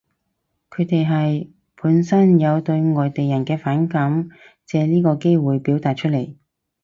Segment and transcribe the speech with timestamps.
[0.71, 4.29] 佢哋係，本身有對外地人嘅反感，
[4.65, 6.35] 借呢個機會表達出嚟